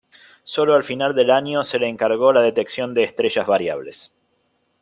[0.41, 4.11] Solo al final del año se le encargó la detección de estrellas variables.